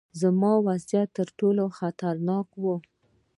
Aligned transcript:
زما 0.21 0.51
وضعیت 0.67 1.09
ترټولو 1.17 1.65
خطرناک 1.77 2.47
و. 2.61 2.63